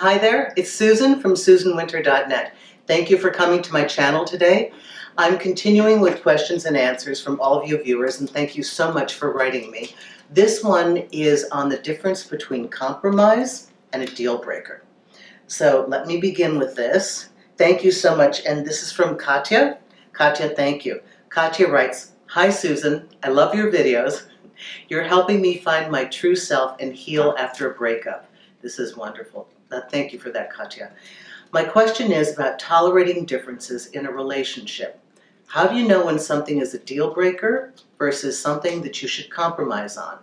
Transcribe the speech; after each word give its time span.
Hi 0.00 0.16
there, 0.16 0.52
it's 0.56 0.72
Susan 0.72 1.18
from 1.18 1.32
susanwinter.net. 1.32 2.54
Thank 2.86 3.10
you 3.10 3.18
for 3.18 3.30
coming 3.30 3.60
to 3.62 3.72
my 3.72 3.82
channel 3.82 4.24
today. 4.24 4.70
I'm 5.16 5.36
continuing 5.36 6.00
with 6.00 6.22
questions 6.22 6.66
and 6.66 6.76
answers 6.76 7.20
from 7.20 7.40
all 7.40 7.60
of 7.60 7.68
you 7.68 7.82
viewers, 7.82 8.20
and 8.20 8.30
thank 8.30 8.54
you 8.54 8.62
so 8.62 8.92
much 8.92 9.14
for 9.14 9.32
writing 9.32 9.72
me. 9.72 9.96
This 10.30 10.62
one 10.62 10.98
is 11.10 11.46
on 11.50 11.68
the 11.68 11.78
difference 11.78 12.22
between 12.22 12.68
compromise 12.68 13.72
and 13.92 14.04
a 14.04 14.14
deal 14.14 14.38
breaker. 14.38 14.84
So 15.48 15.84
let 15.88 16.06
me 16.06 16.20
begin 16.20 16.60
with 16.60 16.76
this. 16.76 17.30
Thank 17.56 17.82
you 17.82 17.90
so 17.90 18.14
much, 18.14 18.46
and 18.46 18.64
this 18.64 18.84
is 18.84 18.92
from 18.92 19.18
Katia. 19.18 19.78
Katia, 20.12 20.50
thank 20.50 20.84
you. 20.84 21.00
Katia 21.28 21.68
writes, 21.68 22.12
Hi 22.26 22.50
Susan, 22.50 23.08
I 23.24 23.30
love 23.30 23.52
your 23.52 23.72
videos. 23.72 24.28
You're 24.88 25.02
helping 25.02 25.40
me 25.40 25.58
find 25.58 25.90
my 25.90 26.04
true 26.04 26.36
self 26.36 26.76
and 26.78 26.94
heal 26.94 27.34
after 27.36 27.68
a 27.68 27.74
breakup. 27.74 28.30
This 28.62 28.78
is 28.78 28.96
wonderful. 28.96 29.48
Uh, 29.70 29.80
thank 29.90 30.12
you 30.12 30.18
for 30.18 30.30
that, 30.30 30.52
Katia. 30.52 30.92
My 31.52 31.64
question 31.64 32.12
is 32.12 32.32
about 32.34 32.58
tolerating 32.58 33.24
differences 33.24 33.86
in 33.88 34.06
a 34.06 34.12
relationship. 34.12 35.00
How 35.46 35.66
do 35.66 35.76
you 35.76 35.86
know 35.86 36.04
when 36.04 36.18
something 36.18 36.58
is 36.58 36.74
a 36.74 36.78
deal 36.78 37.12
breaker 37.14 37.72
versus 37.98 38.38
something 38.38 38.82
that 38.82 39.00
you 39.00 39.08
should 39.08 39.30
compromise 39.30 39.96
on? 39.96 40.18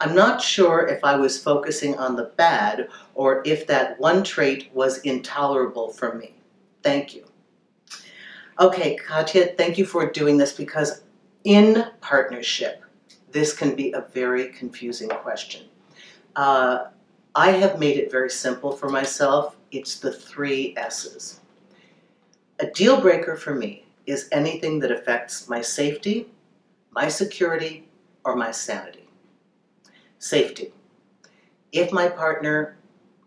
I'm 0.00 0.14
not 0.14 0.40
sure 0.40 0.86
if 0.86 1.04
I 1.04 1.16
was 1.16 1.42
focusing 1.42 1.96
on 1.98 2.16
the 2.16 2.32
bad 2.36 2.88
or 3.14 3.42
if 3.44 3.66
that 3.66 3.98
one 4.00 4.22
trait 4.22 4.70
was 4.72 4.98
intolerable 4.98 5.92
for 5.92 6.14
me. 6.14 6.34
Thank 6.82 7.14
you. 7.14 7.24
Okay, 8.58 8.96
Katia, 8.96 9.54
thank 9.56 9.78
you 9.78 9.86
for 9.86 10.10
doing 10.10 10.36
this 10.36 10.52
because 10.52 11.02
in 11.44 11.84
partnership, 12.00 12.82
this 13.30 13.54
can 13.56 13.74
be 13.74 13.92
a 13.92 14.02
very 14.12 14.48
confusing 14.48 15.08
question. 15.08 15.66
Uh, 16.36 16.88
I 17.34 17.52
have 17.52 17.78
made 17.78 17.96
it 17.96 18.10
very 18.10 18.30
simple 18.30 18.72
for 18.72 18.88
myself. 18.88 19.56
It's 19.70 20.00
the 20.00 20.12
three 20.12 20.74
S's. 20.76 21.40
A 22.58 22.66
deal 22.66 23.00
breaker 23.00 23.36
for 23.36 23.54
me 23.54 23.86
is 24.06 24.28
anything 24.32 24.80
that 24.80 24.90
affects 24.90 25.48
my 25.48 25.60
safety, 25.60 26.26
my 26.90 27.08
security, 27.08 27.88
or 28.24 28.34
my 28.34 28.50
sanity. 28.50 29.08
Safety. 30.18 30.72
If 31.70 31.92
my 31.92 32.08
partner 32.08 32.76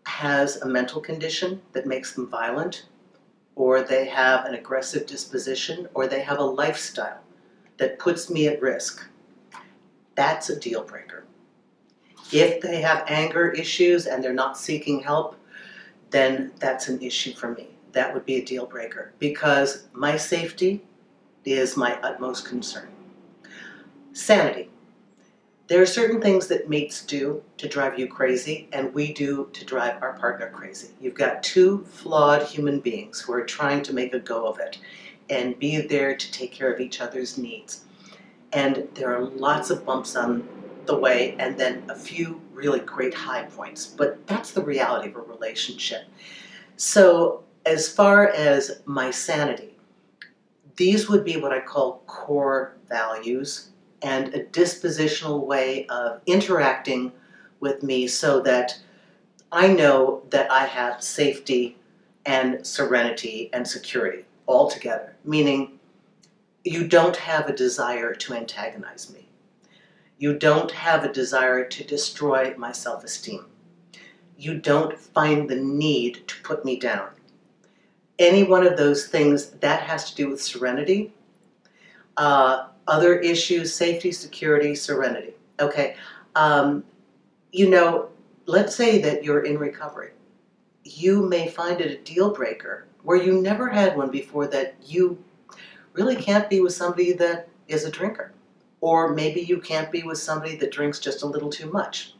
has 0.05 0.57
a 0.57 0.67
mental 0.67 0.99
condition 0.99 1.61
that 1.71 1.87
makes 1.87 2.13
them 2.13 2.29
violent, 2.29 2.87
or 3.55 3.81
they 3.81 4.05
have 4.05 4.43
an 4.43 4.55
aggressive 4.55 5.05
disposition, 5.05 5.87
or 5.93 6.07
they 6.07 6.21
have 6.21 6.39
a 6.39 6.43
lifestyle 6.43 7.21
that 7.77 7.99
puts 7.99 8.29
me 8.29 8.47
at 8.47 8.61
risk, 8.61 9.07
that's 10.15 10.49
a 10.49 10.59
deal 10.59 10.83
breaker. 10.83 11.23
If 12.31 12.61
they 12.61 12.81
have 12.81 13.03
anger 13.07 13.51
issues 13.51 14.07
and 14.07 14.23
they're 14.23 14.33
not 14.33 14.57
seeking 14.57 15.01
help, 15.01 15.35
then 16.09 16.51
that's 16.59 16.87
an 16.87 17.01
issue 17.01 17.33
for 17.33 17.51
me. 17.53 17.69
That 17.91 18.13
would 18.13 18.25
be 18.25 18.35
a 18.35 18.45
deal 18.45 18.65
breaker 18.65 19.13
because 19.19 19.87
my 19.93 20.17
safety 20.17 20.83
is 21.45 21.77
my 21.77 21.99
utmost 22.01 22.45
concern. 22.45 22.89
Sanity. 24.13 24.69
There 25.67 25.81
are 25.81 25.87
certain 25.87 26.21
things 26.21 26.47
that 26.47 26.69
mates 26.69 27.05
do 27.05 27.41
to 27.57 27.69
drive 27.69 27.97
you 27.97 28.07
crazy, 28.07 28.67
and 28.73 28.93
we 28.93 29.13
do 29.13 29.49
to 29.53 29.65
drive 29.65 30.01
our 30.03 30.13
partner 30.13 30.49
crazy. 30.49 30.89
You've 30.99 31.15
got 31.15 31.41
two 31.41 31.85
flawed 31.85 32.43
human 32.43 32.79
beings 32.79 33.21
who 33.21 33.33
are 33.33 33.45
trying 33.45 33.81
to 33.83 33.93
make 33.93 34.13
a 34.13 34.19
go 34.19 34.45
of 34.45 34.59
it 34.59 34.79
and 35.29 35.57
be 35.57 35.79
there 35.81 36.15
to 36.15 36.31
take 36.31 36.51
care 36.51 36.71
of 36.71 36.81
each 36.81 36.99
other's 36.99 37.37
needs. 37.37 37.85
And 38.51 38.87
there 38.93 39.15
are 39.15 39.23
lots 39.23 39.69
of 39.69 39.85
bumps 39.85 40.15
on 40.15 40.47
the 40.85 40.95
way 40.95 41.35
and 41.39 41.57
then 41.57 41.83
a 41.89 41.95
few 41.95 42.41
really 42.53 42.79
great 42.79 43.13
high 43.13 43.43
points. 43.43 43.85
But 43.85 44.25
that's 44.27 44.51
the 44.51 44.63
reality 44.63 45.09
of 45.09 45.15
a 45.15 45.21
relationship. 45.21 46.03
So 46.77 47.43
as 47.65 47.87
far 47.87 48.29
as 48.29 48.81
my 48.85 49.11
sanity, 49.11 49.77
these 50.75 51.09
would 51.09 51.23
be 51.23 51.37
what 51.37 51.51
I 51.51 51.59
call 51.59 52.03
core 52.07 52.75
values 52.87 53.69
and 54.01 54.33
a 54.33 54.43
dispositional 54.45 55.45
way 55.45 55.85
of 55.87 56.21
interacting 56.25 57.11
with 57.59 57.83
me 57.83 58.07
so 58.07 58.41
that 58.41 58.77
I 59.51 59.67
know 59.67 60.23
that 60.31 60.51
I 60.51 60.65
have 60.65 61.01
safety 61.01 61.77
and 62.25 62.65
serenity 62.65 63.49
and 63.53 63.67
security 63.67 64.25
all 64.45 64.69
together, 64.69 65.15
meaning 65.23 65.79
you 66.63 66.87
don't 66.87 67.15
have 67.15 67.47
a 67.47 67.53
desire 67.53 68.13
to 68.13 68.33
antagonize 68.33 69.13
me. 69.13 69.27
You 70.23 70.33
don't 70.33 70.71
have 70.71 71.03
a 71.03 71.11
desire 71.11 71.65
to 71.65 71.83
destroy 71.83 72.55
my 72.57 72.71
self-esteem. 72.71 73.45
You 74.37 74.57
don't 74.57 74.97
find 74.97 75.49
the 75.49 75.57
need 75.57 76.25
to 76.29 76.41
put 76.43 76.63
me 76.63 76.79
down. 76.79 77.09
Any 78.17 78.43
one 78.43 78.65
of 78.65 78.77
those 78.77 79.07
things, 79.07 79.49
that 79.49 79.81
has 79.81 80.09
to 80.09 80.15
do 80.15 80.29
with 80.29 80.41
serenity. 80.41 81.13
Uh, 82.15 82.67
other 82.87 83.19
issues, 83.19 83.75
safety, 83.75 84.13
security, 84.13 84.75
serenity. 84.75 85.33
Okay, 85.59 85.97
um, 86.35 86.85
you 87.51 87.69
know, 87.69 88.07
let's 88.45 88.77
say 88.77 89.01
that 89.01 89.25
you're 89.25 89.43
in 89.43 89.57
recovery. 89.57 90.11
You 90.85 91.27
may 91.27 91.49
find 91.49 91.81
it 91.81 91.99
a 91.99 92.01
deal 92.01 92.33
breaker 92.33 92.87
where 93.01 93.21
you 93.21 93.41
never 93.41 93.67
had 93.67 93.97
one 93.97 94.09
before 94.09 94.47
that 94.47 94.75
you 94.85 95.21
really 95.91 96.15
can't 96.15 96.49
be 96.49 96.61
with 96.61 96.71
somebody 96.71 97.11
that 97.11 97.49
is 97.67 97.83
a 97.83 97.91
drinker. 97.91 98.31
Or 98.83 99.13
maybe 99.13 99.39
you 99.39 99.61
can't 99.61 99.89
be 99.89 100.03
with 100.03 100.17
somebody 100.17 100.57
that 100.57 100.73
drinks 100.73 100.99
just 100.99 101.23
a 101.23 101.25
little 101.25 101.49
too 101.49 101.71
much. 101.71 102.15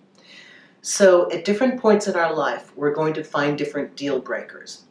So 0.81 1.29
at 1.29 1.43
different 1.43 1.77
points 1.81 2.07
in 2.07 2.15
our 2.15 2.33
life, 2.33 2.71
we're 2.77 2.93
going 2.93 3.13
to 3.15 3.23
find 3.25 3.57
different 3.57 3.97
deal 3.97 4.21
breakers. 4.21 4.85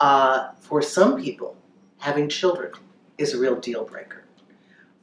Uh, 0.00 0.52
for 0.58 0.80
some 0.80 1.20
people, 1.20 1.54
having 1.98 2.30
children 2.30 2.72
is 3.18 3.34
a 3.34 3.38
real 3.38 3.56
deal 3.56 3.84
breaker. 3.84 4.24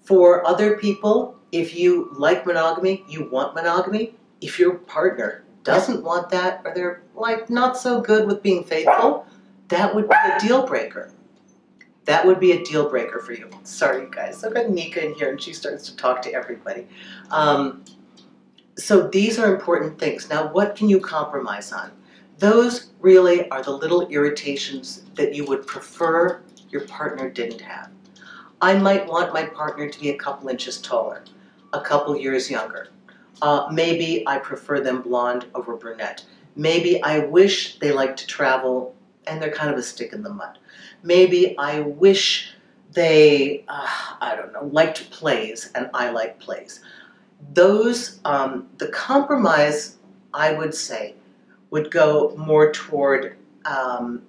For 0.02 0.44
other 0.48 0.78
people, 0.78 1.38
if 1.52 1.76
you 1.76 2.10
like 2.18 2.48
monogamy, 2.48 3.06
you 3.08 3.30
want 3.30 3.54
monogamy. 3.54 4.16
If 4.42 4.58
your 4.58 4.80
partner 4.80 5.44
doesn't 5.62 6.04
want 6.04 6.32
that, 6.32 6.62
or 6.66 6.74
they're 6.74 7.04
like 7.14 7.52
not 7.52 7.78
so 7.78 8.02
good 8.02 8.26
with 8.26 8.42
being 8.42 8.64
faithful, 8.64 9.28
that 9.68 9.94
would 9.94 10.10
be 10.10 10.16
a 10.16 10.40
deal 10.40 10.66
breaker. 10.66 11.12
That 12.08 12.26
would 12.26 12.40
be 12.40 12.54
a 12.54 12.64
deal 12.64 12.90
breaker 12.90 13.20
for 13.20 13.34
you. 13.34 13.50
Sorry, 13.64 14.04
you 14.04 14.10
guys. 14.10 14.42
I've 14.44 14.54
got 14.54 14.70
Nika 14.70 15.06
in 15.06 15.14
here 15.16 15.30
and 15.30 15.42
she 15.42 15.52
starts 15.52 15.90
to 15.90 15.96
talk 15.98 16.22
to 16.22 16.34
everybody. 16.34 16.88
Um, 17.32 17.84
so 18.78 19.10
these 19.10 19.38
are 19.38 19.54
important 19.54 20.00
things. 20.00 20.30
Now, 20.30 20.52
what 20.54 20.78
can 20.78 20.88
you 20.88 21.02
compromise 21.02 21.74
on? 21.74 21.92
Those 22.40 22.92
really 23.02 23.50
are 23.50 23.62
the 23.62 23.72
little 23.72 24.08
irritations 24.08 25.04
that 25.16 25.36
you 25.36 25.44
would 25.48 25.68
prefer 25.68 26.42
your 26.70 26.88
partner 26.88 27.30
didn't 27.30 27.60
have. 27.60 27.90
I 28.62 28.78
might 28.78 29.06
want 29.06 29.34
my 29.34 29.46
partner 29.46 29.90
to 29.90 30.00
be 30.00 30.12
a 30.12 30.18
couple 30.18 30.48
inches 30.48 30.80
taller, 30.82 31.26
a 31.74 31.82
couple 31.82 32.16
years 32.16 32.50
younger. 32.50 32.88
Uh, 33.42 33.68
maybe 33.70 34.24
I 34.28 34.38
prefer 34.38 34.80
them 34.80 35.02
blonde 35.02 35.46
over 35.56 35.76
brunette. 35.76 36.24
Maybe 36.56 37.04
I 37.04 37.20
wish 37.20 37.80
they 37.80 37.92
like 37.92 38.16
to 38.16 38.26
travel 38.26 38.96
and 39.28 39.42
they're 39.42 39.52
kind 39.52 39.72
of 39.72 39.78
a 39.78 39.84
stick 39.84 40.14
in 40.14 40.24
the 40.24 40.30
mud. 40.30 40.58
Maybe 41.04 41.58
I 41.58 41.82
wish 41.82 42.54
they, 42.94 43.64
uh, 43.68 43.88
I 44.22 44.36
don't 44.36 44.54
know, 44.54 44.66
liked 44.66 45.10
plays 45.12 45.72
and 45.76 45.90
I 45.94 46.10
like 46.10 46.40
plays. 46.40 46.82
Those, 47.54 48.20
um, 48.26 48.68
the 48.78 48.88
compromise, 48.88 49.98
I 50.34 50.54
would 50.54 50.74
say, 50.74 51.16
would 51.70 51.92
go 51.92 52.34
more 52.38 52.72
toward 52.72 53.38
um, 53.66 54.24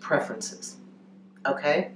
preferences, 0.00 0.76
okay? 1.46 1.92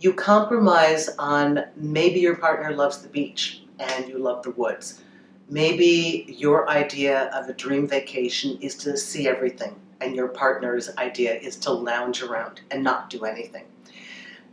You 0.00 0.12
compromise 0.12 1.08
on 1.18 1.64
maybe 1.76 2.20
your 2.20 2.36
partner 2.36 2.72
loves 2.72 2.98
the 2.98 3.08
beach 3.08 3.62
and 3.78 4.08
you 4.08 4.18
love 4.18 4.42
the 4.42 4.50
woods. 4.50 5.00
Maybe 5.48 6.26
your 6.28 6.68
idea 6.68 7.30
of 7.34 7.48
a 7.48 7.52
dream 7.52 7.86
vacation 7.86 8.58
is 8.60 8.74
to 8.76 8.96
see 8.96 9.28
everything 9.28 9.76
and 10.04 10.14
your 10.14 10.28
partner's 10.28 10.94
idea 10.96 11.34
is 11.34 11.56
to 11.56 11.72
lounge 11.72 12.22
around 12.22 12.60
and 12.70 12.84
not 12.84 13.10
do 13.10 13.24
anything. 13.24 13.64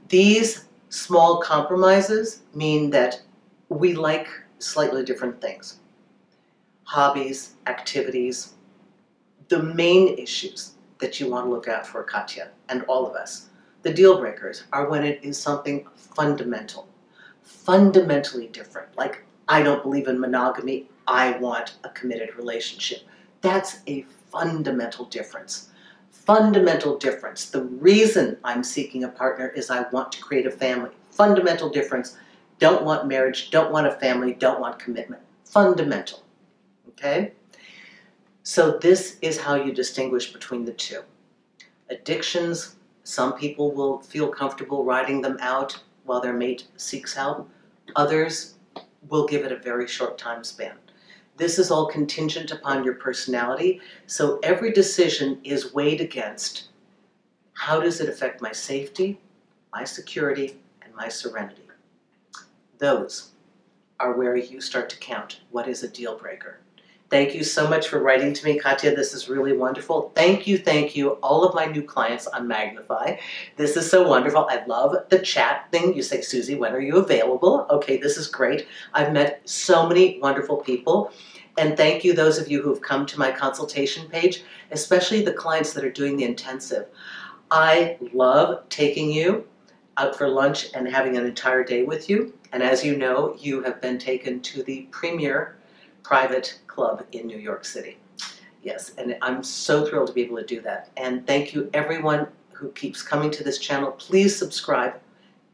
These 0.07 0.65
small 0.89 1.42
compromises 1.42 2.42
mean 2.53 2.89
that 2.92 3.21
we 3.69 3.94
like 3.94 4.27
slightly 4.59 5.03
different 5.03 5.39
things. 5.42 5.80
Hobbies, 6.83 7.56
activities, 7.68 8.53
the 9.48 9.62
main 9.62 10.18
issues 10.18 10.75
that 11.00 11.19
you 11.19 11.30
want 11.30 11.45
to 11.45 11.50
look 11.50 11.68
out 11.68 11.86
for, 11.86 12.04
Katia, 12.04 12.50
and 12.69 12.83
all 12.83 13.07
of 13.07 13.15
us, 13.15 13.50
the 13.81 13.94
deal 13.94 14.19
breakers 14.19 14.63
are 14.71 14.89
when 14.89 15.04
it 15.04 15.19
is 15.24 15.38
something 15.38 15.86
fundamental, 15.95 16.88
fundamentally 17.42 18.47
different. 18.47 18.95
Like, 18.97 19.24
I 19.47 19.63
don't 19.63 19.83
believe 19.83 20.07
in 20.07 20.19
monogamy, 20.19 20.89
I 21.07 21.38
want 21.38 21.77
a 21.83 21.89
committed 21.89 22.36
relationship. 22.36 23.01
That's 23.42 23.80
a 23.88 24.06
fundamental 24.31 25.06
difference. 25.06 25.69
Fundamental 26.10 26.98
difference. 26.98 27.50
The 27.50 27.63
reason 27.63 28.38
I'm 28.44 28.63
seeking 28.63 29.04
a 29.04 29.10
partner 29.10 29.50
is 29.50 29.69
I 29.69 29.89
want 29.89 30.12
to 30.13 30.22
create 30.22 30.45
a 30.45 30.51
family. 30.51 30.92
Fundamental 31.10 31.69
difference. 31.69 32.18
Don't 32.60 32.83
want 32.83 33.07
marriage, 33.07 33.50
don't 33.50 33.72
want 33.72 33.88
a 33.88 33.92
family, 33.92 34.33
don't 34.33 34.60
want 34.60 34.80
commitment. 34.80 35.22
Fundamental. 35.45 36.24
Okay? 36.89 37.33
So, 38.44 38.78
this 38.78 39.18
is 39.22 39.39
how 39.39 39.56
you 39.56 39.72
distinguish 39.72 40.31
between 40.33 40.66
the 40.66 40.74
two. 40.74 41.01
Addictions, 41.89 42.75
some 43.04 43.33
people 43.33 43.72
will 43.72 44.00
feel 44.00 44.28
comfortable 44.28 44.83
riding 44.83 45.22
them 45.22 45.38
out 45.42 45.80
while 46.06 46.22
their 46.22 46.33
mate 46.33 46.68
seeks 46.78 47.13
help, 47.13 47.50
others 47.95 48.56
will 49.10 49.25
give 49.25 49.45
it 49.45 49.51
a 49.51 49.57
very 49.57 49.88
short 49.88 50.18
time 50.18 50.44
span. 50.44 50.75
This 51.42 51.58
is 51.58 51.72
all 51.72 51.88
contingent 51.88 52.52
upon 52.52 52.84
your 52.84 52.94
personality, 52.94 53.82
so 54.06 54.40
every 54.44 54.72
decision 54.72 55.40
is 55.44 55.74
weighed 55.74 56.00
against 56.00 56.66
how 57.54 57.80
does 57.80 58.00
it 58.00 58.08
affect 58.08 58.44
my 58.44 58.52
safety, 58.52 59.20
my 59.74 59.84
security, 59.84 60.62
and 60.84 60.94
my 60.94 61.10
serenity. 61.10 61.64
Those 62.78 63.32
are 64.00 64.16
where 64.16 64.38
you 64.38 64.62
start 64.62 64.88
to 64.92 65.00
count 65.00 65.42
what 65.50 65.68
is 65.68 65.82
a 65.82 65.88
deal 65.88 66.16
breaker. 66.16 66.60
Thank 67.12 67.36
you 67.36 67.44
so 67.44 67.68
much 67.68 67.90
for 67.90 68.00
writing 68.00 68.31
to 68.31 68.46
me, 68.46 68.58
Katia. 68.58 68.96
This 68.96 69.13
is 69.13 69.28
really 69.28 69.52
wonderful. 69.52 70.13
Thank 70.16 70.48
you, 70.48 70.58
thank 70.58 70.96
you, 70.96 71.10
all 71.22 71.44
of 71.44 71.54
my 71.54 71.66
new 71.66 71.81
clients 71.84 72.25
on 72.25 72.48
Magnify. 72.48 73.18
This 73.58 73.75
is 73.75 73.92
so 73.92 74.08
wonderful. 74.08 74.48
I 74.50 74.63
love 74.66 74.96
the 75.10 75.19
chat 75.19 75.69
thing. 75.74 75.94
You 75.94 76.04
say, 76.04 76.22
Susie, 76.22 76.56
when 76.56 76.72
are 76.72 76.80
you 76.80 76.96
available? 76.96 77.68
Okay, 77.69 77.98
this 77.98 78.16
is 78.16 78.28
great. 78.28 78.66
I've 78.94 79.12
met 79.12 79.42
so 79.44 79.86
many 79.86 80.22
wonderful 80.22 80.56
people. 80.56 81.12
And 81.58 81.75
thank 81.75 82.06
you, 82.06 82.13
those 82.13 82.38
of 82.38 82.50
you 82.50 82.62
who've 82.62 82.81
come 82.81 83.06
to 83.08 83.19
my 83.19 83.30
consultation 83.30 84.07
page, 84.07 84.46
especially 84.72 85.22
the 85.22 85.34
clients 85.34 85.74
that 85.74 85.84
are 85.84 85.92
doing 85.92 86.16
the 86.16 86.24
intensive. 86.24 86.86
I 87.52 87.98
love 88.14 88.69
taking 88.69 89.12
you 89.12 89.46
out 89.98 90.18
for 90.18 90.30
lunch 90.30 90.68
and 90.74 90.88
having 90.88 91.18
an 91.18 91.25
entire 91.25 91.66
day 91.66 91.84
with 91.84 92.10
you. 92.10 92.34
And 92.54 92.64
as 92.64 92.86
you 92.86 92.96
know, 92.96 93.36
you 93.38 93.64
have 93.64 93.81
been 93.81 94.00
taken 94.00 94.40
to 94.44 94.64
the 94.64 94.88
premier 94.92 95.57
private 96.03 96.59
club 96.68 97.06
in 97.12 97.27
New 97.27 97.38
York 97.38 97.65
City. 97.65 97.98
Yes, 98.63 98.92
and 98.98 99.18
I'm 99.21 99.44
so 99.44 99.86
thrilled 99.86 100.07
to 100.07 100.13
be 100.13 100.21
able 100.21 100.38
to 100.38 100.45
do 100.45 100.62
that. 100.62 100.89
And 100.98 101.25
thank 101.25 101.53
you, 101.53 101.69
everyone 101.74 102.27
who 102.51 102.71
keeps 102.71 103.01
coming 103.01 103.31
to 103.31 103.44
this 103.44 103.57
channel. 103.57 103.92
Please 103.92 104.36
subscribe. 104.36 105.00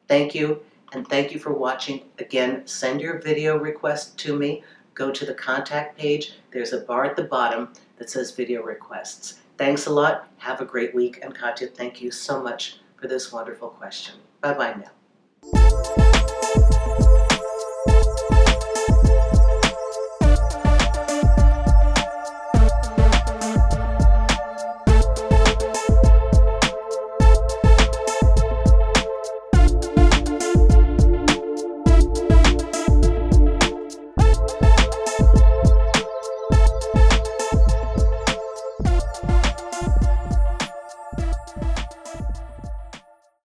Thank 0.08 0.36
you, 0.36 0.62
and 0.92 1.08
thank 1.08 1.34
you 1.34 1.40
for 1.40 1.54
watching. 1.54 2.02
Again, 2.20 2.68
send 2.68 3.00
your 3.02 3.20
video 3.20 3.58
request 3.58 4.18
to 4.20 4.38
me. 4.38 4.64
Go 4.94 5.12
to 5.12 5.26
the 5.26 5.34
contact 5.34 5.98
page. 5.98 6.34
There's 6.52 6.74
a 6.74 6.82
bar 6.82 7.06
at 7.06 7.16
the 7.16 7.24
bottom 7.24 7.72
that 7.98 8.10
says 8.10 8.32
video 8.32 8.64
requests. 8.64 9.42
Thanks 9.58 9.86
a 9.86 9.92
lot. 9.92 10.28
Have 10.38 10.60
a 10.60 10.66
great 10.66 10.94
week. 10.94 11.20
And 11.22 11.34
Katia, 11.34 11.68
thank 11.68 12.02
you 12.02 12.12
so 12.12 12.42
much 12.42 12.80
for 13.00 13.08
this 13.08 13.32
wonderful 13.32 13.70
question. 13.70 14.16
Bye 14.42 14.54
bye 14.54 14.76
now. 14.76 16.07